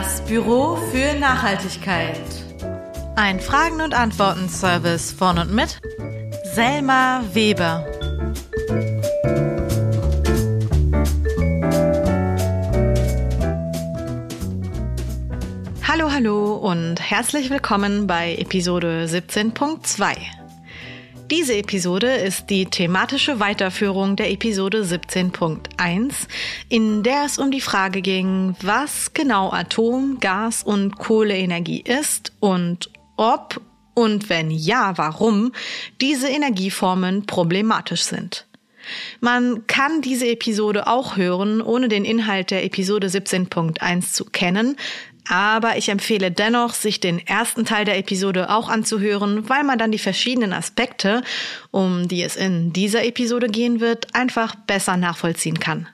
[0.00, 2.20] Das Büro für Nachhaltigkeit.
[3.16, 5.80] Ein Fragen- und Antworten-Service von und mit
[6.54, 7.84] Selma Weber.
[15.82, 20.16] Hallo, hallo und herzlich willkommen bei Episode 17.2.
[21.30, 26.26] Diese Episode ist die thematische Weiterführung der Episode 17.1,
[26.70, 32.88] in der es um die Frage ging, was genau Atom-, Gas- und Kohleenergie ist und
[33.18, 33.60] ob
[33.92, 35.52] und wenn ja, warum
[36.00, 38.46] diese Energieformen problematisch sind.
[39.20, 44.76] Man kann diese Episode auch hören, ohne den Inhalt der Episode 17.1 zu kennen,
[45.28, 49.92] aber ich empfehle dennoch, sich den ersten Teil der Episode auch anzuhören, weil man dann
[49.92, 51.22] die verschiedenen Aspekte,
[51.70, 55.88] um die es in dieser Episode gehen wird, einfach besser nachvollziehen kann.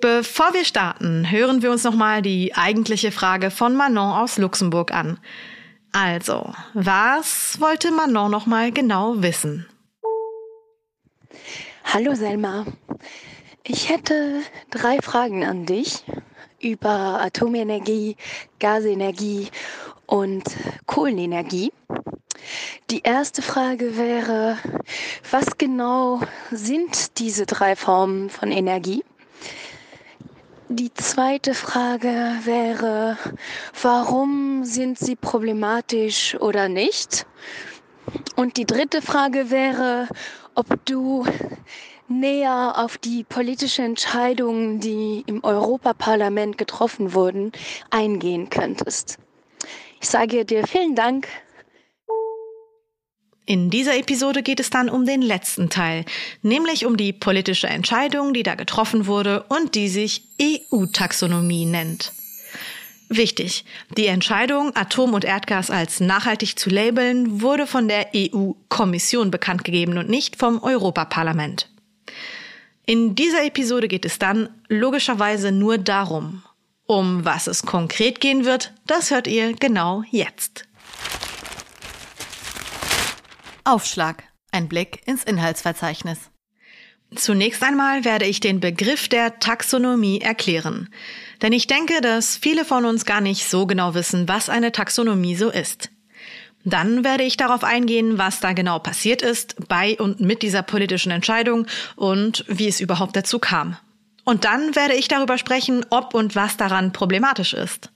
[0.00, 5.18] Bevor wir starten, hören wir uns nochmal die eigentliche Frage von Manon aus Luxemburg an.
[5.92, 9.66] Also, was wollte Manon nochmal genau wissen?
[11.84, 12.64] Hallo Selma.
[13.66, 16.04] Ich hätte drei Fragen an dich
[16.60, 18.16] über Atomenergie,
[18.58, 19.48] Gasenergie
[20.06, 20.44] und
[20.86, 21.72] Kohlenenergie.
[22.90, 24.58] Die erste Frage wäre,
[25.30, 29.04] was genau sind diese drei Formen von Energie?
[30.68, 33.18] Die zweite Frage wäre,
[33.82, 37.26] warum sind sie problematisch oder nicht?
[38.36, 40.08] Und die dritte Frage wäre,
[40.54, 41.26] ob du
[42.10, 47.52] näher auf die politischen Entscheidungen, die im Europaparlament getroffen wurden,
[47.90, 49.18] eingehen könntest.
[50.00, 51.28] Ich sage dir vielen Dank.
[53.46, 56.04] In dieser Episode geht es dann um den letzten Teil,
[56.42, 62.12] nämlich um die politische Entscheidung, die da getroffen wurde und die sich EU-Taxonomie nennt.
[63.08, 63.64] Wichtig,
[63.96, 69.98] die Entscheidung, Atom und Erdgas als nachhaltig zu labeln, wurde von der EU-Kommission bekannt gegeben
[69.98, 71.68] und nicht vom Europaparlament.
[72.90, 76.42] In dieser Episode geht es dann logischerweise nur darum.
[76.86, 80.66] Um was es konkret gehen wird, das hört ihr genau jetzt.
[83.62, 84.24] Aufschlag.
[84.50, 86.18] Ein Blick ins Inhaltsverzeichnis.
[87.14, 90.92] Zunächst einmal werde ich den Begriff der Taxonomie erklären.
[91.42, 95.36] Denn ich denke, dass viele von uns gar nicht so genau wissen, was eine Taxonomie
[95.36, 95.90] so ist.
[96.64, 101.10] Dann werde ich darauf eingehen, was da genau passiert ist bei und mit dieser politischen
[101.10, 101.66] Entscheidung
[101.96, 103.76] und wie es überhaupt dazu kam.
[104.24, 107.90] Und dann werde ich darüber sprechen, ob und was daran problematisch ist.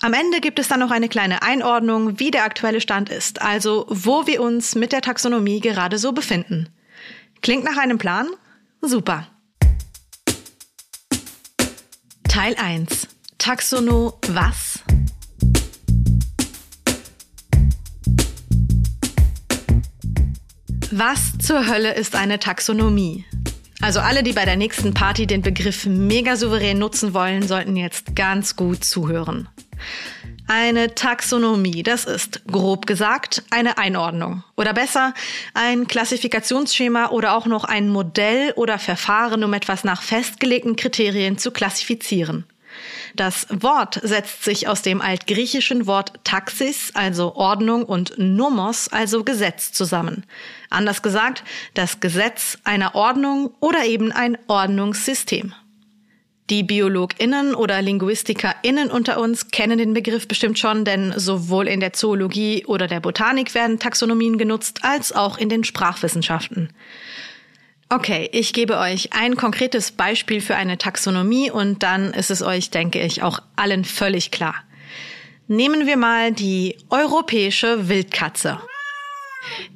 [0.00, 3.86] Am Ende gibt es dann noch eine kleine Einordnung, wie der aktuelle Stand ist, also
[3.88, 6.68] wo wir uns mit der Taxonomie gerade so befinden.
[7.42, 8.28] Klingt nach einem Plan?
[8.80, 9.28] Super.
[12.28, 13.08] Teil 1.
[13.36, 14.82] Taxono was?
[20.94, 23.24] Was zur Hölle ist eine Taxonomie?
[23.80, 28.14] Also alle, die bei der nächsten Party den Begriff mega souverän nutzen wollen, sollten jetzt
[28.14, 29.48] ganz gut zuhören.
[30.48, 35.14] Eine Taxonomie, das ist grob gesagt eine Einordnung oder besser
[35.54, 41.52] ein Klassifikationsschema oder auch noch ein Modell oder Verfahren, um etwas nach festgelegten Kriterien zu
[41.52, 42.44] klassifizieren.
[43.14, 49.72] Das Wort setzt sich aus dem altgriechischen Wort Taxis, also Ordnung, und Nomos, also Gesetz,
[49.72, 50.24] zusammen.
[50.70, 51.44] Anders gesagt,
[51.74, 55.54] das Gesetz einer Ordnung oder eben ein Ordnungssystem.
[56.50, 61.92] Die BiologInnen oder LinguistikerInnen unter uns kennen den Begriff bestimmt schon, denn sowohl in der
[61.92, 66.70] Zoologie oder der Botanik werden Taxonomien genutzt, als auch in den Sprachwissenschaften.
[67.92, 72.70] Okay, ich gebe euch ein konkretes Beispiel für eine Taxonomie und dann ist es euch,
[72.70, 74.54] denke ich, auch allen völlig klar.
[75.46, 78.58] Nehmen wir mal die europäische Wildkatze.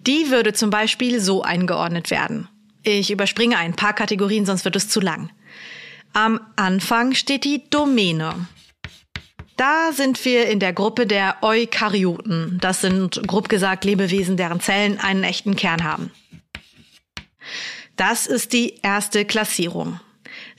[0.07, 2.49] Die würde zum Beispiel so eingeordnet werden.
[2.83, 5.29] Ich überspringe ein paar Kategorien, sonst wird es zu lang.
[6.15, 8.47] Am Anfang steht die Domäne.
[9.59, 12.57] Da sind wir in der Gruppe der Eukaryoten.
[12.63, 16.13] Das sind grob gesagt Lebewesen, deren Zellen einen echten Kern haben.
[17.97, 20.01] Das ist die erste Klassierung.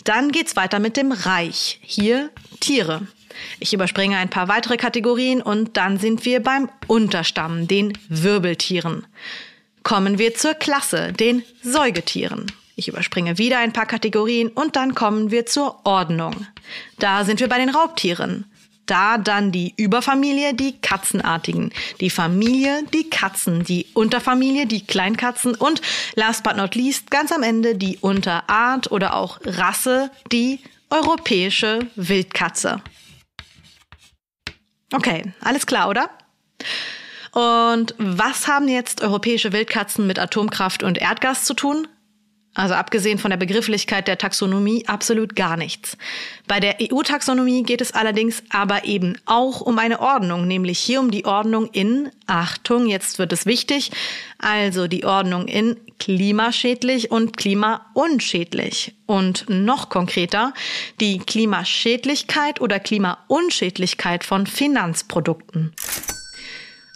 [0.04, 1.80] Dann geht's weiter mit dem Reich.
[1.81, 2.30] Hier
[2.60, 3.07] Tiere.
[3.60, 9.06] Ich überspringe ein paar weitere Kategorien und dann sind wir beim Unterstamm, den Wirbeltieren.
[9.84, 12.51] Kommen wir zur Klasse, den Säugetieren.
[12.75, 16.48] Ich überspringe wieder ein paar Kategorien und dann kommen wir zur Ordnung.
[17.00, 18.45] Da sind wir bei den Raubtieren.
[18.88, 25.81] Da dann die Überfamilie, die Katzenartigen, die Familie, die Katzen, die Unterfamilie, die Kleinkatzen und
[26.16, 32.81] last but not least ganz am Ende die Unterart oder auch Rasse, die europäische Wildkatze.
[34.94, 36.10] Okay, alles klar, oder?
[37.33, 41.88] Und was haben jetzt europäische Wildkatzen mit Atomkraft und Erdgas zu tun?
[42.57, 45.95] Also abgesehen von der Begrifflichkeit der Taxonomie absolut gar nichts.
[46.48, 51.12] Bei der EU-Taxonomie geht es allerdings aber eben auch um eine Ordnung, nämlich hier um
[51.12, 53.92] die Ordnung in, Achtung, jetzt wird es wichtig,
[54.39, 58.95] also die Ordnung in klimaschädlich und klimaunschädlich.
[59.06, 60.51] Und noch konkreter,
[61.00, 65.74] die Klimaschädlichkeit oder Klimaunschädlichkeit von Finanzprodukten.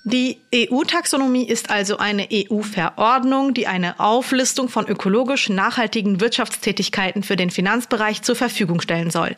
[0.04, 7.52] Die EU-Taxonomie ist also eine EU-Verordnung, die eine Auflistung von ökologisch nachhaltigen Wirtschaftstätigkeiten für den
[7.52, 9.36] Finanzbereich zur Verfügung stellen soll.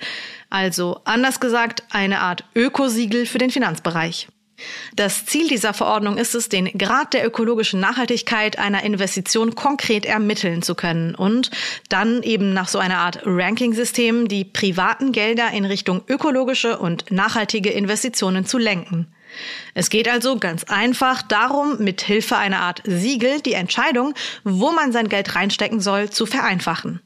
[0.50, 4.30] Also anders gesagt, eine Art Ökosiegel für den Finanzbereich.
[4.95, 10.62] Das Ziel dieser Verordnung ist es, den Grad der ökologischen Nachhaltigkeit einer Investition konkret ermitteln
[10.62, 11.51] zu können und
[11.89, 17.71] dann eben nach so einer Art Ranking-System die privaten Gelder in Richtung ökologische und nachhaltige
[17.71, 19.12] Investitionen zu lenken.
[19.74, 24.13] Es geht also ganz einfach darum, mit Hilfe einer Art Siegel die Entscheidung,
[24.44, 27.01] wo man sein Geld reinstecken soll, zu vereinfachen.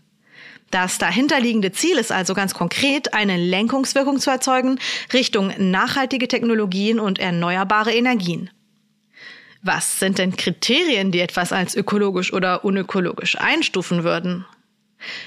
[0.72, 4.80] Das dahinterliegende Ziel ist also ganz konkret, eine Lenkungswirkung zu erzeugen
[5.14, 8.50] Richtung nachhaltige Technologien und erneuerbare Energien.
[9.62, 14.46] Was sind denn Kriterien, die etwas als ökologisch oder unökologisch einstufen würden?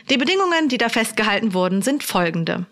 [0.08, 2.66] Die Bedingungen, die da festgehalten wurden, sind folgende.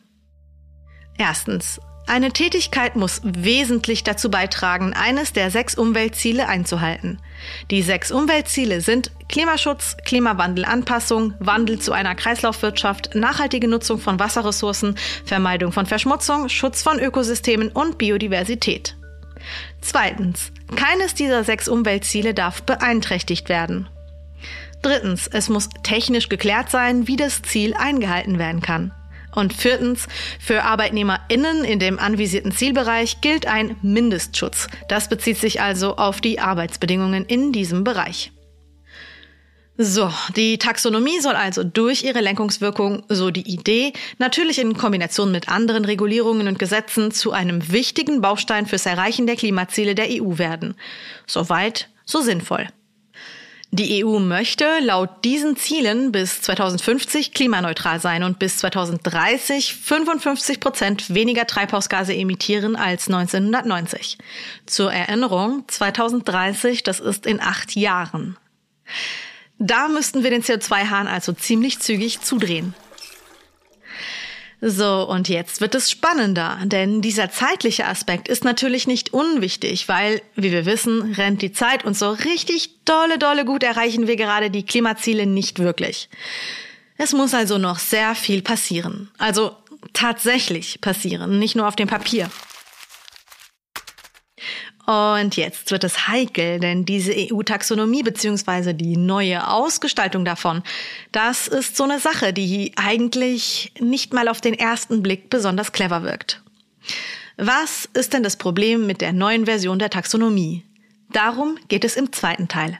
[1.16, 1.80] Erstens.
[2.08, 7.20] Eine Tätigkeit muss wesentlich dazu beitragen, eines der sechs Umweltziele einzuhalten.
[7.70, 14.96] Die sechs Umweltziele sind Klimaschutz, Klimawandelanpassung, Wandel zu einer Kreislaufwirtschaft, nachhaltige Nutzung von Wasserressourcen,
[15.26, 18.96] Vermeidung von Verschmutzung, Schutz von Ökosystemen und Biodiversität.
[19.82, 20.50] Zweitens.
[20.76, 23.86] Keines dieser sechs Umweltziele darf beeinträchtigt werden.
[24.80, 25.26] Drittens.
[25.26, 28.92] Es muss technisch geklärt sein, wie das Ziel eingehalten werden kann.
[29.34, 30.08] Und viertens,
[30.40, 34.68] für ArbeitnehmerInnen in dem anvisierten Zielbereich gilt ein Mindestschutz.
[34.88, 38.32] Das bezieht sich also auf die Arbeitsbedingungen in diesem Bereich.
[39.80, 45.48] So, die Taxonomie soll also durch ihre Lenkungswirkung, so die Idee, natürlich in Kombination mit
[45.48, 50.74] anderen Regulierungen und Gesetzen zu einem wichtigen Baustein fürs Erreichen der Klimaziele der EU werden.
[51.28, 52.66] Soweit, so sinnvoll.
[53.70, 61.14] Die EU möchte laut diesen Zielen bis 2050 klimaneutral sein und bis 2030 55 Prozent
[61.14, 64.16] weniger Treibhausgase emittieren als 1990.
[64.64, 68.38] Zur Erinnerung, 2030, das ist in acht Jahren.
[69.58, 72.74] Da müssten wir den CO2-Hahn also ziemlich zügig zudrehen.
[74.60, 80.20] So, und jetzt wird es spannender, denn dieser zeitliche Aspekt ist natürlich nicht unwichtig, weil,
[80.34, 84.50] wie wir wissen, rennt die Zeit und so richtig dolle, dolle gut erreichen wir gerade
[84.50, 86.08] die Klimaziele nicht wirklich.
[86.96, 89.08] Es muss also noch sehr viel passieren.
[89.18, 89.54] Also
[89.92, 92.28] tatsächlich passieren, nicht nur auf dem Papier.
[94.88, 100.62] Und jetzt wird es heikel, denn diese EU-Taxonomie beziehungsweise die neue Ausgestaltung davon,
[101.12, 106.04] das ist so eine Sache, die eigentlich nicht mal auf den ersten Blick besonders clever
[106.04, 106.42] wirkt.
[107.36, 110.64] Was ist denn das Problem mit der neuen Version der Taxonomie?
[111.10, 112.78] Darum geht es im zweiten Teil.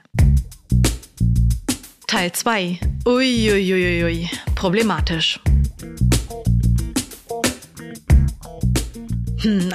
[2.07, 2.79] Teil 2.
[3.05, 5.39] Uiuiuiui, problematisch.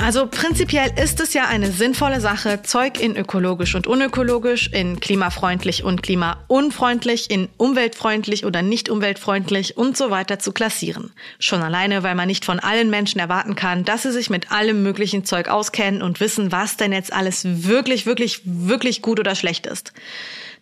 [0.03, 5.85] Also prinzipiell ist es ja eine sinnvolle Sache, Zeug in ökologisch und unökologisch, in klimafreundlich
[5.85, 11.13] und klimaunfreundlich, in umweltfreundlich oder nicht umweltfreundlich und so weiter zu klassieren.
[11.39, 14.83] Schon alleine, weil man nicht von allen Menschen erwarten kann, dass sie sich mit allem
[14.83, 19.67] möglichen Zeug auskennen und wissen, was denn jetzt alles wirklich, wirklich, wirklich gut oder schlecht
[19.67, 19.93] ist.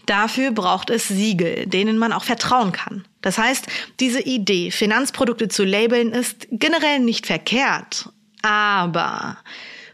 [0.06, 3.04] Dafür braucht es Siegel, denen man auch vertrauen kann.
[3.20, 3.66] Das heißt,
[4.00, 8.08] diese Idee, Finanzprodukte zu labeln, ist generell nicht verkehrt.
[8.42, 9.38] Aber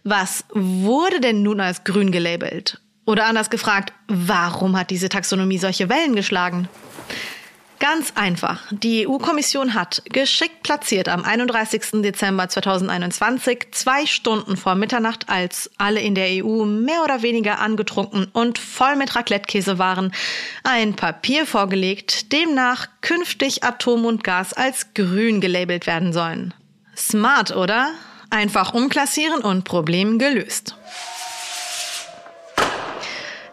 [0.05, 2.81] was wurde denn nun als grün gelabelt?
[3.05, 6.69] Oder anders gefragt, warum hat diese Taxonomie solche Wellen geschlagen?
[7.79, 8.63] Ganz einfach.
[8.73, 12.03] Die EU-Kommission hat geschickt platziert am 31.
[12.03, 18.27] Dezember 2021, zwei Stunden vor Mitternacht, als alle in der EU mehr oder weniger angetrunken
[18.33, 20.13] und voll mit Raclette-Käse waren,
[20.65, 26.55] ein Papier vorgelegt, demnach künftig Atom und Gas als grün gelabelt werden sollen.
[26.97, 27.93] Smart, oder?
[28.31, 30.77] Einfach umklassieren und Problem gelöst.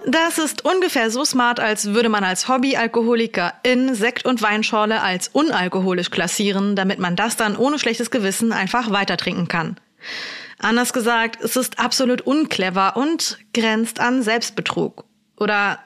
[0.07, 5.29] Das ist ungefähr so smart, als würde man als Hobbyalkoholiker in Sekt und Weinschorle als
[5.29, 9.77] unalkoholisch klassieren, damit man das dann ohne schlechtes Gewissen einfach weiter trinken kann.
[10.59, 15.05] Anders gesagt, es ist absolut unclever und grenzt an Selbstbetrug.
[15.37, 15.79] Oder,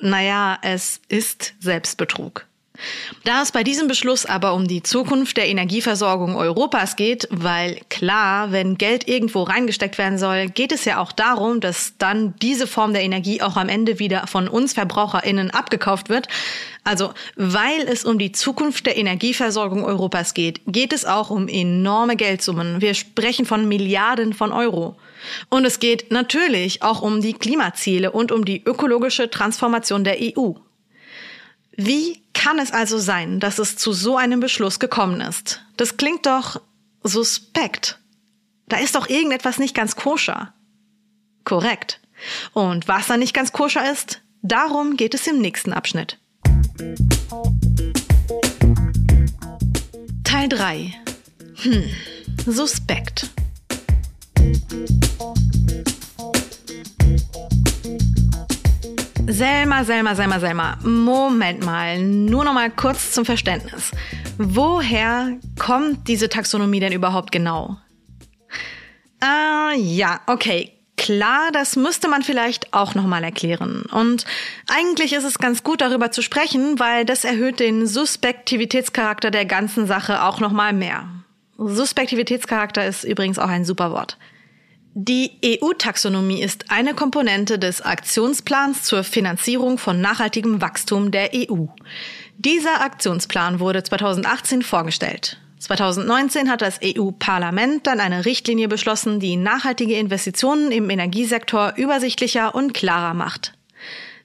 [0.00, 2.46] naja, es ist Selbstbetrug.
[3.24, 8.52] Da es bei diesem Beschluss aber um die Zukunft der Energieversorgung Europas geht, weil klar,
[8.52, 12.92] wenn Geld irgendwo reingesteckt werden soll, geht es ja auch darum, dass dann diese Form
[12.92, 16.28] der Energie auch am Ende wieder von uns Verbraucherinnen abgekauft wird.
[16.84, 22.16] Also, weil es um die Zukunft der Energieversorgung Europas geht, geht es auch um enorme
[22.16, 22.80] Geldsummen.
[22.80, 24.96] Wir sprechen von Milliarden von Euro.
[25.48, 30.52] Und es geht natürlich auch um die Klimaziele und um die ökologische Transformation der EU.
[31.76, 35.62] Wie kann es also sein, dass es zu so einem Beschluss gekommen ist?
[35.76, 36.60] Das klingt doch
[37.02, 37.98] suspekt.
[38.66, 40.54] Da ist doch irgendetwas nicht ganz koscher.
[41.44, 42.00] Korrekt.
[42.54, 46.18] Und was da nicht ganz koscher ist, darum geht es im nächsten Abschnitt.
[50.24, 50.94] Teil 3.
[51.56, 51.84] Hm,
[52.46, 53.28] suspekt.
[59.36, 60.78] Selma, Selma, Selma, Selma.
[60.82, 63.90] Moment mal, nur noch mal kurz zum Verständnis.
[64.38, 67.76] Woher kommt diese Taxonomie denn überhaupt genau?
[69.20, 70.72] Ah, ja, okay.
[70.96, 73.82] Klar, das müsste man vielleicht auch noch mal erklären.
[73.92, 74.24] Und
[74.68, 79.86] eigentlich ist es ganz gut darüber zu sprechen, weil das erhöht den Suspektivitätscharakter der ganzen
[79.86, 81.10] Sache auch noch mal mehr.
[81.58, 84.16] Suspektivitätscharakter ist übrigens auch ein super Wort.
[84.98, 91.66] Die EU-Taxonomie ist eine Komponente des Aktionsplans zur Finanzierung von nachhaltigem Wachstum der EU.
[92.38, 95.38] Dieser Aktionsplan wurde 2018 vorgestellt.
[95.58, 102.72] 2019 hat das EU-Parlament dann eine Richtlinie beschlossen, die nachhaltige Investitionen im Energiesektor übersichtlicher und
[102.72, 103.52] klarer macht.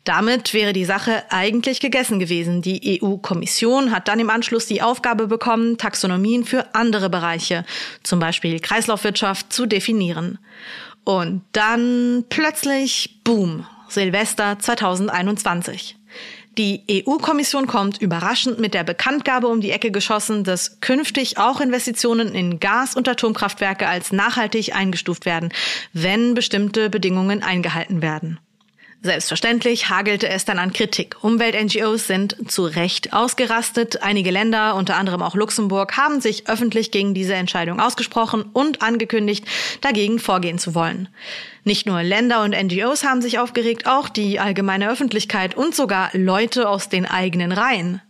[0.04, 2.62] Damit wäre die Sache eigentlich gegessen gewesen.
[2.62, 7.66] Die EU-Kommission hat dann im Anschluss die Aufgabe bekommen, Taxonomien für andere Bereiche,
[8.02, 10.40] zum Beispiel Kreislaufwirtschaft, zu definieren.
[11.04, 15.98] Und dann plötzlich, boom, Silvester 2021.
[16.58, 22.36] Die EU-Kommission kommt überraschend mit der Bekanntgabe um die Ecke geschossen, dass künftig auch Investitionen
[22.36, 25.54] in Gas- und Atomkraftwerke als nachhaltig eingestuft werden,
[25.94, 28.40] wenn bestimmte Bedingungen eingehalten werden.
[29.04, 31.24] Selbstverständlich hagelte es dann an Kritik.
[31.24, 34.04] Umwelt-NGOs sind zu Recht ausgerastet.
[34.04, 39.44] Einige Länder, unter anderem auch Luxemburg, haben sich öffentlich gegen diese Entscheidung ausgesprochen und angekündigt,
[39.82, 41.10] dagegen vorgehen zu wollen.
[41.64, 46.70] Nicht nur Länder und NGOs haben sich aufgeregt, auch die allgemeine Öffentlichkeit und sogar Leute
[46.70, 48.02] aus den eigenen Reihen.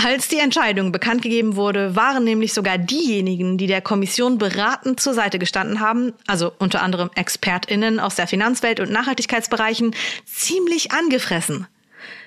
[0.00, 5.12] Als die Entscheidung bekannt gegeben wurde, waren nämlich sogar diejenigen, die der Kommission beratend zur
[5.12, 11.66] Seite gestanden haben, also unter anderem Expertinnen aus der Finanzwelt und Nachhaltigkeitsbereichen, ziemlich angefressen.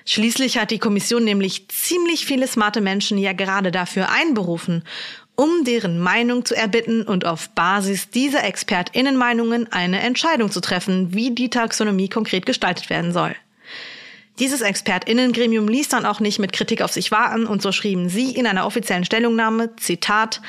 [0.04, 4.84] Schließlich hat die Kommission nämlich ziemlich viele smarte Menschen ja gerade dafür einberufen,
[5.34, 11.30] um deren Meinung zu erbitten und auf Basis dieser Expertinnenmeinungen eine Entscheidung zu treffen, wie
[11.30, 13.34] die Taxonomie konkret gestaltet werden soll.
[14.38, 18.30] Dieses Expertinnengremium ließ dann auch nicht mit Kritik auf sich warten und so schrieben sie
[18.30, 20.40] in einer offiziellen Stellungnahme, Zitat,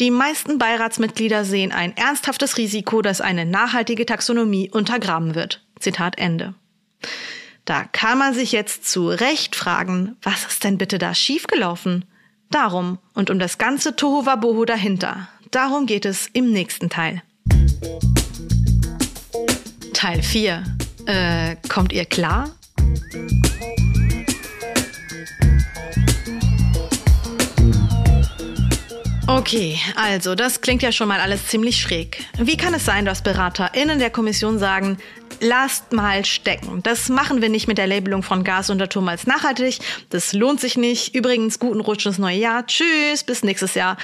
[0.00, 5.64] die meisten Beiratsmitglieder sehen ein ernsthaftes Risiko, dass eine nachhaltige Taxonomie untergraben wird.
[5.78, 6.54] Zitat Ende.
[7.64, 12.04] Da kann man sich jetzt zu Recht fragen, was ist denn bitte da schiefgelaufen?
[12.50, 15.28] Darum und um das ganze Tohuwabohu dahinter.
[15.52, 17.22] Darum geht es im nächsten Teil.
[19.92, 20.64] Teil 4.
[21.06, 22.50] Äh, kommt ihr klar?
[29.26, 32.24] Okay, also das klingt ja schon mal alles ziemlich schräg.
[32.38, 34.96] Wie kann es sein, dass BeraterInnen der Kommission sagen,
[35.44, 36.82] lasst mal stecken.
[36.82, 39.78] Das machen wir nicht mit der Labelung von Gas und Atom als nachhaltig.
[40.10, 41.14] Das lohnt sich nicht.
[41.14, 42.66] Übrigens, guten Rutsch ins neue Jahr.
[42.66, 43.96] Tschüss, bis nächstes Jahr.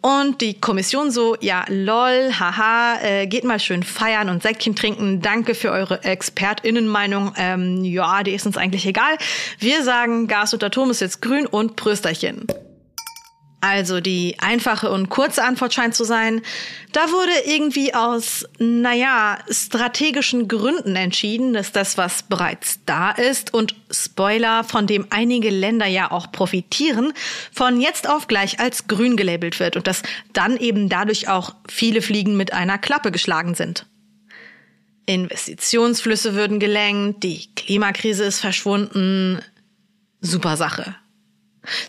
[0.00, 5.22] Und die Kommission so, ja, lol, haha, äh, geht mal schön feiern und Säckchen trinken.
[5.22, 7.32] Danke für eure ExpertInnenmeinung.
[7.36, 9.16] Ähm, ja, die ist uns eigentlich egal.
[9.58, 12.46] Wir sagen, Gas und Atom ist jetzt grün und Prösterchen.
[13.60, 16.42] Also die einfache und kurze Antwort scheint zu sein,
[16.92, 23.74] da wurde irgendwie aus, naja, strategischen Gründen entschieden, dass das, was bereits da ist und
[23.90, 27.12] Spoiler, von dem einige Länder ja auch profitieren,
[27.52, 32.00] von jetzt auf gleich als grün gelabelt wird und dass dann eben dadurch auch viele
[32.00, 33.86] Fliegen mit einer Klappe geschlagen sind.
[35.06, 39.40] Investitionsflüsse würden gelenkt, die Klimakrise ist verschwunden.
[40.20, 40.94] Super Sache.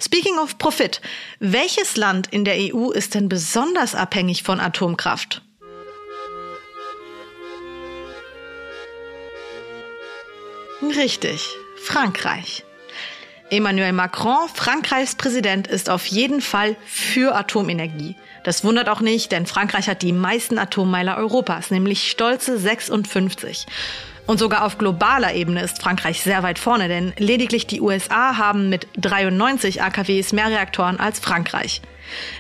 [0.01, 1.01] Speaking of Profit,
[1.39, 5.41] welches Land in der EU ist denn besonders abhängig von Atomkraft?
[10.81, 11.45] Richtig,
[11.75, 12.63] Frankreich.
[13.51, 18.15] Emmanuel Macron, Frankreichs Präsident, ist auf jeden Fall für Atomenergie.
[18.43, 23.65] Das wundert auch nicht, denn Frankreich hat die meisten Atommeiler Europas, nämlich stolze 56.
[24.29, 28.69] Und sogar auf globaler Ebene ist Frankreich sehr weit vorne, denn lediglich die USA haben
[28.69, 31.81] mit 93 AKWs mehr Reaktoren als Frankreich.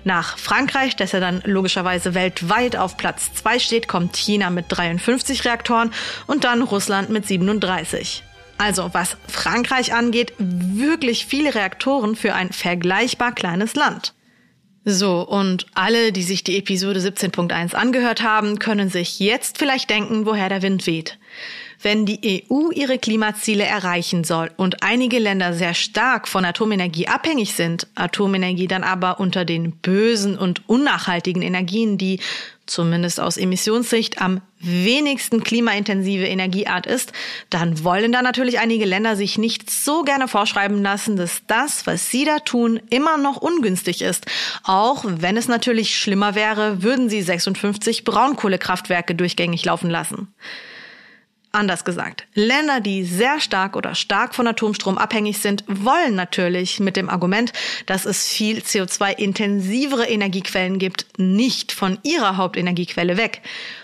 [0.03, 5.43] Nach Frankreich, das ja dann logischerweise weltweit auf Platz 2 steht, kommt China mit 53
[5.45, 5.91] Reaktoren
[6.27, 8.21] und dann Russland mit 37.
[8.59, 14.13] Also was Frankreich angeht, wirklich viele Reaktoren für ein vergleichbar kleines Land.
[14.85, 20.27] So, und alle, die sich die Episode 17.1 angehört haben, können sich jetzt vielleicht denken,
[20.27, 21.17] woher der Wind weht.
[21.81, 27.53] Wenn die EU ihre Klimaziele erreichen soll und einige Länder sehr stark von Atomenergie abhängig
[27.53, 32.19] sind, Atomenergie dann aber unter den bösen und unnachhaltigen Energien, die
[32.65, 37.13] zumindest aus Emissionssicht am wenigsten klimaintensive Energieart ist,
[37.49, 42.09] dann wollen da natürlich einige Länder sich nicht so gerne vorschreiben lassen, dass das, was
[42.11, 44.25] sie da tun, immer noch ungünstig ist.
[44.63, 50.27] Auch wenn es natürlich schlimmer wäre, würden sie 56 Braunkohlekraftwerke durchgängig laufen lassen.
[51.51, 56.95] Anders gesagt, Länder, die sehr stark oder stark von Atomstrom abhängig sind, wollen natürlich mit
[56.95, 57.53] dem Argument,
[57.87, 63.41] dass es viel CO2-intensivere Energiequellen gibt, nicht von ihrer Hauptenergiequelle weg.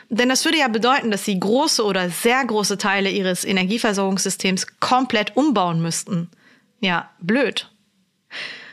[0.10, 5.36] Denn das würde ja bedeuten, dass sie große oder sehr große Teile ihres Energieversorgungssystems komplett
[5.36, 6.30] umbauen müssten.
[6.82, 7.72] Ja, blöd.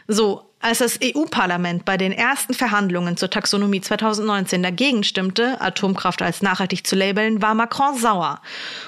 [0.07, 6.41] So, als das EU-Parlament bei den ersten Verhandlungen zur Taxonomie 2019 dagegen stimmte, Atomkraft als
[6.41, 8.41] nachhaltig zu labeln, war Macron sauer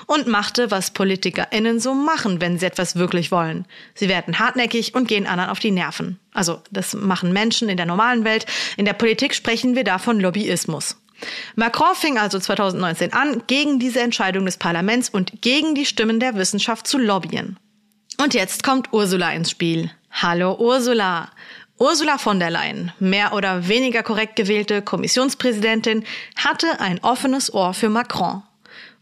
[0.07, 3.67] und machte, was PolitikerInnen so machen, wenn sie etwas wirklich wollen.
[3.95, 6.21] Sie werden hartnäckig und gehen anderen auf die Nerven.
[6.33, 8.47] Also, das machen Menschen in der normalen Welt.
[8.77, 10.97] In der Politik sprechen wir da von Lobbyismus.
[11.57, 16.35] Macron fing also 2019 an, gegen diese Entscheidung des Parlaments und gegen die Stimmen der
[16.37, 17.57] Wissenschaft zu lobbyen.
[18.23, 19.91] Und jetzt kommt Ursula ins Spiel.
[20.11, 21.31] Hallo Ursula.
[21.79, 26.05] Ursula von der Leyen, mehr oder weniger korrekt gewählte Kommissionspräsidentin,
[26.37, 28.43] hatte ein offenes Ohr für Macron.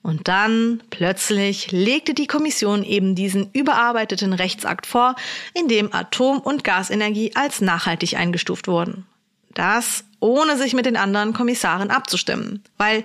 [0.02, 5.14] Und dann plötzlich legte die Kommission eben diesen überarbeiteten Rechtsakt vor,
[5.54, 9.06] in dem Atom- und Gasenergie als nachhaltig eingestuft wurden.
[9.54, 13.04] Das ohne sich mit den anderen Kommissaren abzustimmen, weil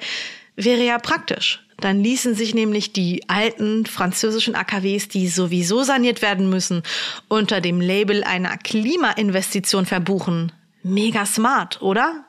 [0.56, 1.67] wäre ja praktisch.
[1.80, 6.82] Dann ließen sich nämlich die alten französischen AKWs, die sowieso saniert werden müssen,
[7.28, 10.52] unter dem Label einer Klimainvestition verbuchen.
[10.82, 12.26] Mega smart, oder?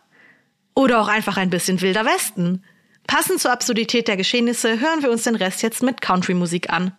[0.74, 2.62] Oder auch einfach ein bisschen wilder Westen.
[3.06, 6.92] Passend zur Absurdität der Geschehnisse hören wir uns den Rest jetzt mit Country-Musik an.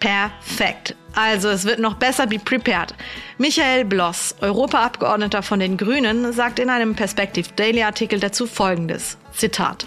[0.00, 0.96] Perfekt.
[1.14, 2.94] Also es wird noch besser wie prepared.
[3.38, 9.18] Michael Bloss, Europaabgeordneter von den Grünen, sagt in einem Perspective Daily Artikel dazu Folgendes.
[9.32, 9.86] Zitat.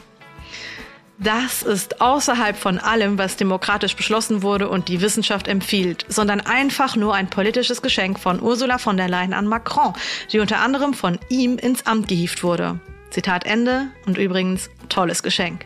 [1.24, 6.96] Das ist außerhalb von allem, was demokratisch beschlossen wurde und die Wissenschaft empfiehlt, sondern einfach
[6.96, 9.94] nur ein politisches Geschenk von Ursula von der Leyen an Macron,
[10.32, 12.80] die unter anderem von ihm ins Amt gehievt wurde.
[13.12, 15.66] Zitat Ende und übrigens tolles Geschenk.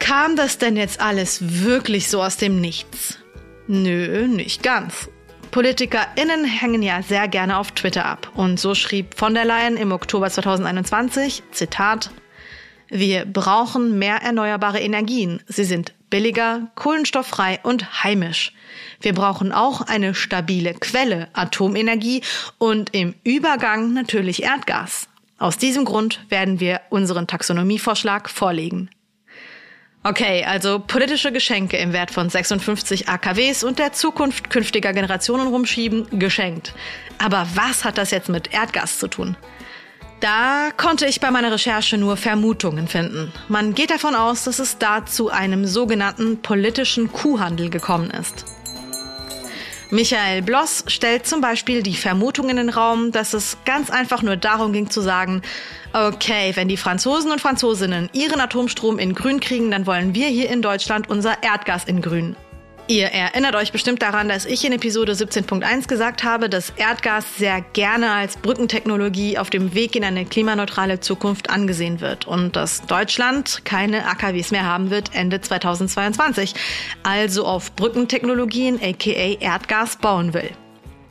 [0.00, 3.18] Kam das denn jetzt alles wirklich so aus dem Nichts?
[3.68, 5.10] Nö, nicht ganz.
[5.50, 8.32] PolitikerInnen hängen ja sehr gerne auf Twitter ab.
[8.34, 12.10] Und so schrieb von der Leyen im Oktober 2021, Zitat,
[12.88, 15.42] wir brauchen mehr erneuerbare Energien.
[15.46, 18.52] Sie sind billiger, kohlenstofffrei und heimisch.
[19.02, 22.22] Wir brauchen auch eine stabile Quelle, Atomenergie
[22.56, 25.08] und im Übergang natürlich Erdgas.
[25.36, 28.88] Aus diesem Grund werden wir unseren Taxonomievorschlag vorlegen.
[30.08, 36.06] Okay, also politische Geschenke im Wert von 56 AKWs und der Zukunft künftiger Generationen rumschieben,
[36.18, 36.72] geschenkt.
[37.18, 39.36] Aber was hat das jetzt mit Erdgas zu tun?
[40.20, 43.30] Da konnte ich bei meiner Recherche nur Vermutungen finden.
[43.48, 48.46] Man geht davon aus, dass es da zu einem sogenannten politischen Kuhhandel gekommen ist.
[49.90, 54.36] Michael Bloss stellt zum Beispiel die Vermutung in den Raum, dass es ganz einfach nur
[54.36, 55.40] darum ging zu sagen,
[55.94, 60.50] okay, wenn die Franzosen und Franzosinnen ihren Atomstrom in grün kriegen, dann wollen wir hier
[60.50, 62.36] in Deutschland unser Erdgas in grün.
[62.90, 67.60] Ihr erinnert euch bestimmt daran, dass ich in Episode 17.1 gesagt habe, dass Erdgas sehr
[67.74, 73.66] gerne als Brückentechnologie auf dem Weg in eine klimaneutrale Zukunft angesehen wird und dass Deutschland
[73.66, 76.54] keine AKWs mehr haben wird Ende 2022,
[77.02, 80.50] also auf Brückentechnologien aka Erdgas bauen will.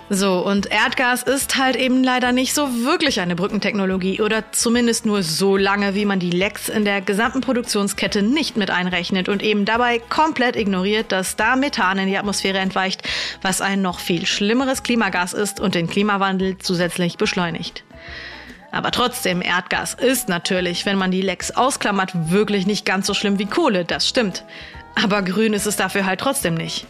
[0.09, 5.21] So, und Erdgas ist halt eben leider nicht so wirklich eine Brückentechnologie oder zumindest nur
[5.21, 9.65] so lange, wie man die Lecks in der gesamten Produktionskette nicht mit einrechnet und eben
[9.65, 13.03] dabei komplett ignoriert, dass da Methan in die Atmosphäre entweicht,
[13.41, 17.83] was ein noch viel schlimmeres Klimagas ist und den Klimawandel zusätzlich beschleunigt.
[18.71, 23.39] Aber trotzdem, Erdgas ist natürlich, wenn man die Lecks ausklammert, wirklich nicht ganz so schlimm
[23.39, 24.45] wie Kohle, das stimmt.
[24.95, 26.87] Aber grün ist es dafür halt trotzdem nicht.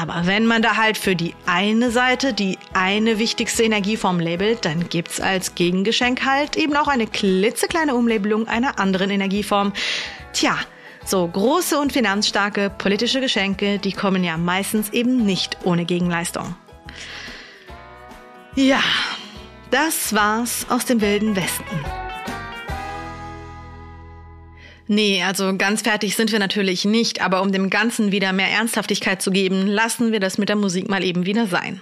[0.00, 4.88] Aber wenn man da halt für die eine Seite die eine wichtigste Energieform labelt, dann
[4.88, 9.74] gibt's als Gegengeschenk halt eben auch eine klitzekleine Umlabelung einer anderen Energieform.
[10.32, 10.56] Tja,
[11.04, 16.54] so große und finanzstarke politische Geschenke, die kommen ja meistens eben nicht ohne Gegenleistung.
[18.54, 18.80] Ja,
[19.70, 22.09] das war's aus dem wilden Westen.
[24.92, 29.22] Nee, also ganz fertig sind wir natürlich nicht, aber um dem Ganzen wieder mehr Ernsthaftigkeit
[29.22, 31.80] zu geben, lassen wir das mit der Musik mal eben wieder sein.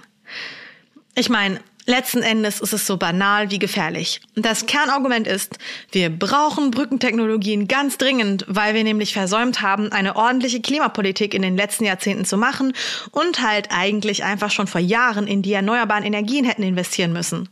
[1.15, 4.21] Ich meine, letzten Endes ist es so banal wie gefährlich.
[4.35, 5.57] Das Kernargument ist,
[5.91, 11.57] wir brauchen Brückentechnologien ganz dringend, weil wir nämlich versäumt haben, eine ordentliche Klimapolitik in den
[11.57, 12.73] letzten Jahrzehnten zu machen
[13.09, 17.49] und halt eigentlich einfach schon vor Jahren in die erneuerbaren Energien hätten investieren müssen.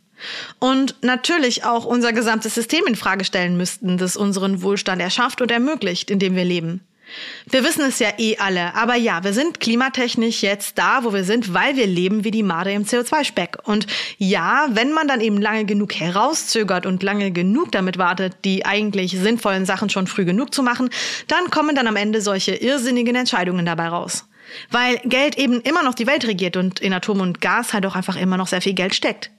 [0.60, 5.52] Und natürlich auch unser gesamtes System in Frage stellen müssten, das unseren Wohlstand erschafft und
[5.52, 6.82] ermöglicht, in dem wir leben.
[7.50, 11.24] Wir wissen es ja eh alle, aber ja, wir sind klimatechnisch jetzt da, wo wir
[11.24, 13.60] sind, weil wir leben wie die Made im CO2-Speck.
[13.64, 18.66] Und ja, wenn man dann eben lange genug herauszögert und lange genug damit wartet, die
[18.66, 20.90] eigentlich sinnvollen Sachen schon früh genug zu machen,
[21.28, 24.26] dann kommen dann am Ende solche irrsinnigen Entscheidungen dabei raus.
[24.70, 27.96] Weil Geld eben immer noch die Welt regiert und in Atom und Gas halt auch
[27.96, 29.32] einfach immer noch sehr viel Geld steckt.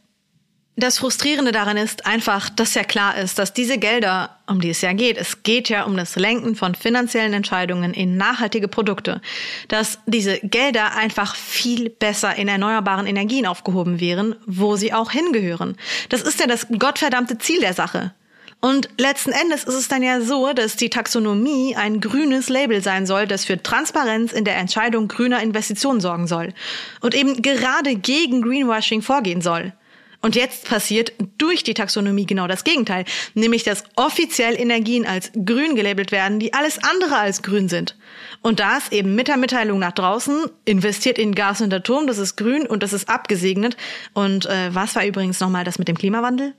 [0.81, 4.81] Das Frustrierende daran ist einfach, dass ja klar ist, dass diese Gelder, um die es
[4.81, 9.21] ja geht, es geht ja um das Lenken von finanziellen Entscheidungen in nachhaltige Produkte,
[9.67, 15.77] dass diese Gelder einfach viel besser in erneuerbaren Energien aufgehoben wären, wo sie auch hingehören.
[16.11, 18.14] Das ist ja das gottverdammte Ziel der Sache.
[18.61, 23.05] Und letzten Endes ist es dann ja so, dass die Taxonomie ein grünes Label sein
[23.05, 26.55] soll, das für Transparenz in der Entscheidung grüner Investitionen sorgen soll
[27.01, 29.73] und eben gerade gegen Greenwashing vorgehen soll.
[30.20, 33.04] Und jetzt passiert durch die Taxonomie genau das Gegenteil,
[33.35, 37.96] nämlich dass offiziell Energien als grün gelabelt werden, die alles andere als grün sind.
[38.42, 42.37] Und das eben mit der Mitteilung nach draußen, investiert in Gas und Atom, das ist
[42.37, 43.76] grün und das ist abgesegnet.
[44.12, 46.54] Und äh, was war übrigens nochmal das mit dem Klimawandel?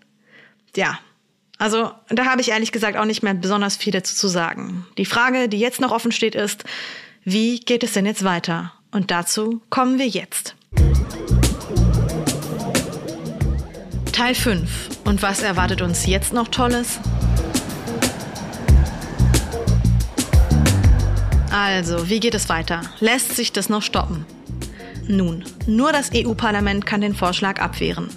[0.76, 1.00] Ja,
[1.58, 4.88] also da habe ich ehrlich gesagt auch nicht mehr besonders viel dazu zu sagen.
[4.98, 6.64] Die Frage, die jetzt noch offen steht, ist,
[7.26, 8.74] wie geht es denn jetzt weiter?
[8.92, 10.56] Und dazu kommen wir jetzt.
[14.20, 15.06] Teil 5.
[15.06, 17.00] Und was erwartet uns jetzt noch Tolles?
[21.54, 22.82] Also, wie geht es weiter?
[23.00, 24.26] Lässt sich das noch stoppen?
[25.08, 28.10] Nun, nur das EU-Parlament kann den Vorschlag abwehren.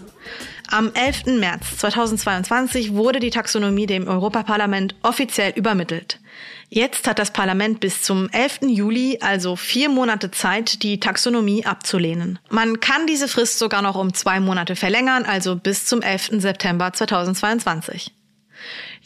[0.72, 1.38] Am 11.
[1.38, 6.18] März 2022 wurde die Taxonomie dem Europaparlament offiziell übermittelt.
[6.70, 8.60] Jetzt hat das Parlament bis zum 11.
[8.68, 12.38] Juli, also vier Monate Zeit, die Taxonomie abzulehnen.
[12.48, 16.40] Man kann diese Frist sogar noch um zwei Monate verlängern, also bis zum 11.
[16.40, 18.10] September 2022.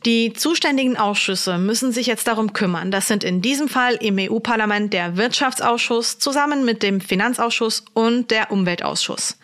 [0.05, 2.93] Die zuständigen Ausschüsse müssen sich jetzt darum kümmern.
[2.93, 8.53] Das sind in diesem Fall im EU-Parlament der Wirtschaftsausschuss zusammen mit dem Finanzausschuss und der
[8.53, 9.37] Umweltausschuss.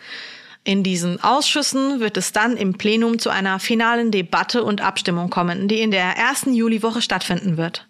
[0.65, 5.67] In diesen Ausschüssen wird es dann im Plenum zu einer finalen Debatte und Abstimmung kommen,
[5.67, 7.87] die in der ersten Juliwoche stattfinden wird.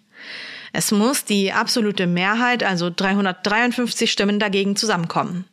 [0.71, 5.45] Es muss die absolute Mehrheit, also 353 Stimmen dagegen zusammenkommen.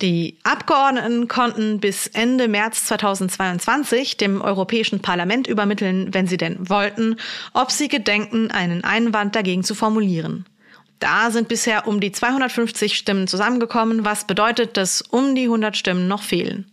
[0.00, 7.16] Die Abgeordneten konnten bis Ende März 2022 dem Europäischen Parlament übermitteln, wenn sie denn wollten,
[7.52, 10.46] ob sie gedenken, einen Einwand dagegen zu formulieren.
[10.98, 16.08] Da sind bisher um die 250 Stimmen zusammengekommen, was bedeutet, dass um die 100 Stimmen
[16.08, 16.70] noch fehlen.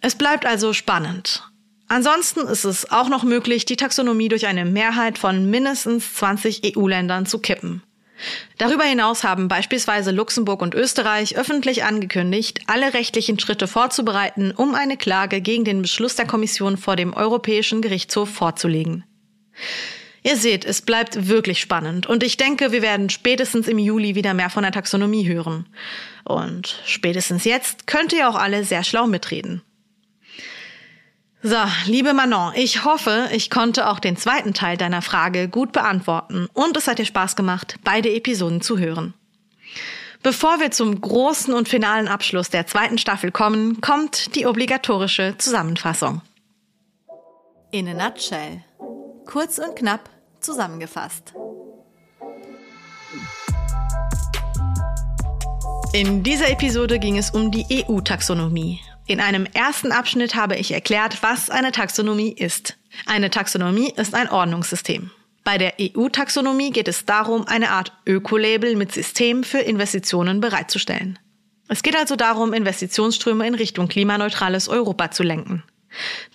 [0.00, 1.48] Es bleibt also spannend.
[1.88, 7.26] Ansonsten ist es auch noch möglich, die Taxonomie durch eine Mehrheit von mindestens 20 EU-Ländern
[7.26, 7.82] zu kippen.
[8.58, 14.96] Darüber hinaus haben beispielsweise Luxemburg und Österreich öffentlich angekündigt, alle rechtlichen Schritte vorzubereiten, um eine
[14.96, 19.04] Klage gegen den Beschluss der Kommission vor dem Europäischen Gerichtshof vorzulegen.
[20.24, 24.34] Ihr seht, es bleibt wirklich spannend und ich denke, wir werden spätestens im Juli wieder
[24.34, 25.66] mehr von der Taxonomie hören.
[26.24, 29.62] Und spätestens jetzt könnt ihr auch alle sehr schlau mitreden.
[31.42, 31.56] So,
[31.86, 36.76] liebe Manon, ich hoffe, ich konnte auch den zweiten Teil deiner Frage gut beantworten und
[36.76, 39.14] es hat dir Spaß gemacht, beide Episoden zu hören.
[40.22, 46.22] Bevor wir zum großen und finalen Abschluss der zweiten Staffel kommen, kommt die obligatorische Zusammenfassung.
[47.72, 48.62] In a nutshell.
[49.26, 51.34] Kurz und knapp zusammengefasst.
[55.92, 58.80] In dieser Episode ging es um die EU-Taxonomie.
[59.06, 62.78] In einem ersten Abschnitt habe ich erklärt, was eine Taxonomie ist.
[63.06, 65.10] Eine Taxonomie ist ein Ordnungssystem.
[65.44, 71.18] Bei der EU-Taxonomie geht es darum, eine Art Ökolabel mit System für Investitionen bereitzustellen.
[71.68, 75.64] Es geht also darum, Investitionsströme in Richtung klimaneutrales Europa zu lenken.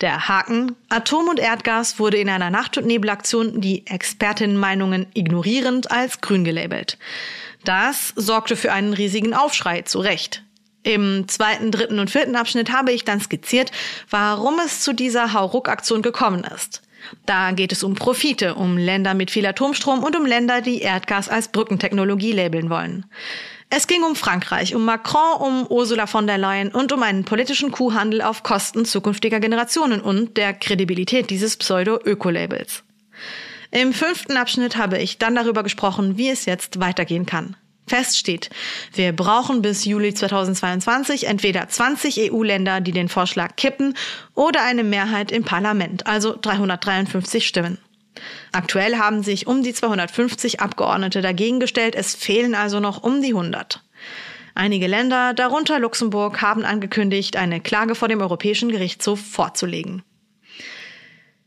[0.00, 6.20] Der Haken, Atom und Erdgas wurde in einer Nacht- und Nebelaktion die Expertinnenmeinungen ignorierend als
[6.20, 6.98] grün gelabelt.
[7.64, 10.42] Das sorgte für einen riesigen Aufschrei, zu Recht.
[10.84, 13.72] Im zweiten, dritten und vierten Abschnitt habe ich dann skizziert,
[14.10, 16.82] warum es zu dieser Hauruck-Aktion gekommen ist.
[17.26, 21.28] Da geht es um Profite, um Länder mit viel Atomstrom und um Länder, die Erdgas
[21.28, 23.06] als Brückentechnologie labeln wollen.
[23.70, 27.70] Es ging um Frankreich, um Macron, um Ursula von der Leyen und um einen politischen
[27.70, 32.82] Kuhhandel auf Kosten zukünftiger Generationen und der Kredibilität dieses Pseudo-Öko-Labels.
[33.70, 37.56] Im fünften Abschnitt habe ich dann darüber gesprochen, wie es jetzt weitergehen kann.
[37.86, 38.50] Fest steht,
[38.94, 43.94] wir brauchen bis Juli 2022 entweder 20 EU-Länder, die den Vorschlag kippen,
[44.34, 47.78] oder eine Mehrheit im Parlament, also 353 Stimmen.
[48.52, 53.28] Aktuell haben sich um die 250 Abgeordnete dagegen gestellt, es fehlen also noch um die
[53.28, 53.82] 100.
[54.54, 60.02] Einige Länder, darunter Luxemburg, haben angekündigt, eine Klage vor dem Europäischen Gerichtshof vorzulegen.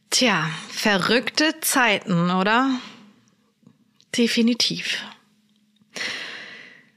[0.09, 2.69] Tja, verrückte Zeiten, oder?
[4.17, 5.03] Definitiv.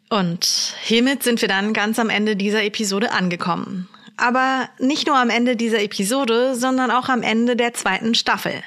[0.09, 3.89] Und hiermit sind wir dann ganz am Ende dieser Episode angekommen.
[4.17, 8.63] Aber nicht nur am Ende dieser Episode, sondern auch am Ende der zweiten Staffel.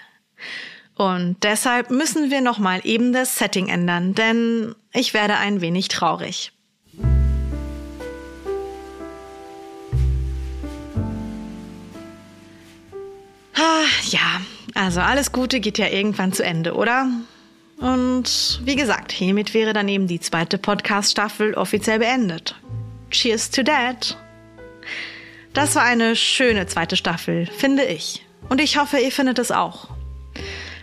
[0.98, 6.52] Und deshalb müssen wir nochmal eben das Setting ändern, denn ich werde ein wenig traurig.
[13.54, 14.42] Ah, ja,
[14.74, 17.08] also alles Gute geht ja irgendwann zu Ende, oder?
[17.80, 22.56] Und wie gesagt, hiermit wäre dann eben die zweite Podcast-Staffel offiziell beendet.
[23.12, 24.18] Cheers to that!
[25.54, 28.26] Das war eine schöne zweite Staffel, finde ich.
[28.50, 29.90] Und ich hoffe, ihr findet es auch.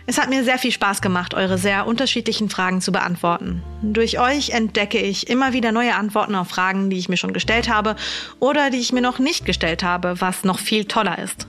[0.07, 3.63] Es hat mir sehr viel Spaß gemacht, eure sehr unterschiedlichen Fragen zu beantworten.
[3.81, 7.69] Durch euch entdecke ich immer wieder neue Antworten auf Fragen, die ich mir schon gestellt
[7.69, 7.95] habe
[8.39, 11.47] oder die ich mir noch nicht gestellt habe, was noch viel toller ist.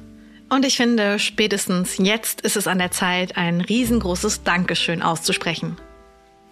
[0.49, 5.77] Und ich finde, spätestens jetzt ist es an der Zeit, ein riesengroßes Dankeschön auszusprechen.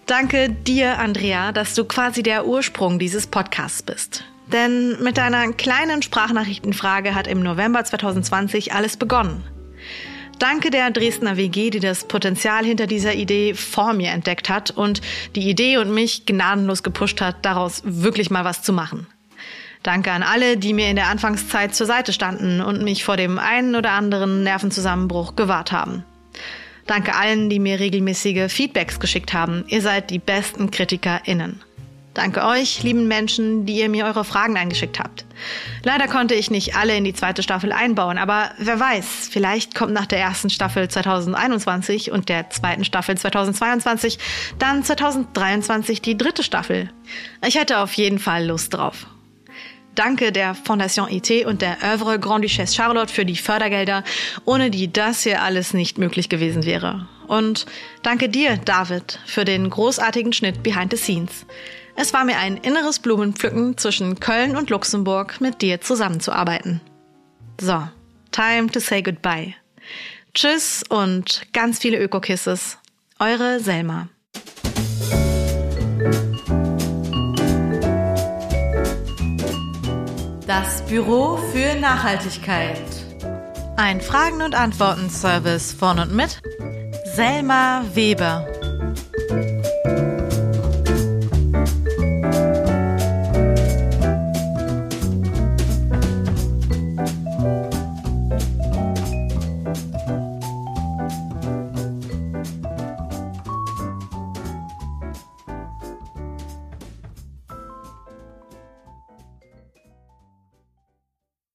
[0.06, 4.24] Danke dir, Andrea, dass du quasi der Ursprung dieses Podcasts bist.
[4.52, 9.42] Denn mit deiner kleinen Sprachnachrichtenfrage hat im November 2020 alles begonnen.
[10.38, 15.00] Danke der Dresdner WG, die das Potenzial hinter dieser Idee vor mir entdeckt hat und
[15.36, 19.06] die Idee und mich gnadenlos gepusht hat, daraus wirklich mal was zu machen.
[19.82, 23.38] Danke an alle, die mir in der Anfangszeit zur Seite standen und mich vor dem
[23.38, 26.04] einen oder anderen Nervenzusammenbruch gewahrt haben.
[26.86, 29.64] Danke allen, die mir regelmäßige Feedbacks geschickt haben.
[29.68, 31.62] Ihr seid die besten KritikerInnen.
[32.14, 35.24] Danke euch, lieben Menschen, die ihr mir eure Fragen eingeschickt habt.
[35.82, 39.92] Leider konnte ich nicht alle in die zweite Staffel einbauen, aber wer weiß, vielleicht kommt
[39.92, 44.20] nach der ersten Staffel 2021 und der zweiten Staffel 2022
[44.60, 46.88] dann 2023 die dritte Staffel.
[47.44, 49.08] Ich hätte auf jeden Fall Lust drauf.
[49.96, 54.04] Danke der Fondation IT und der Oeuvre Grand Duchesse Charlotte für die Fördergelder,
[54.44, 57.08] ohne die das hier alles nicht möglich gewesen wäre.
[57.26, 57.66] Und
[58.02, 61.46] danke dir, David, für den großartigen Schnitt behind the scenes.
[61.96, 66.80] Es war mir ein inneres Blumenpflücken zwischen Köln und Luxemburg mit dir zusammenzuarbeiten.
[67.60, 67.88] So,
[68.32, 69.54] time to say goodbye.
[70.34, 72.78] Tschüss und ganz viele Öko-Kisses.
[73.20, 74.08] Eure Selma.
[80.46, 82.82] Das Büro für Nachhaltigkeit.
[83.76, 86.42] Ein Fragen- und Antworten-Service von und mit
[87.14, 88.46] Selma Weber.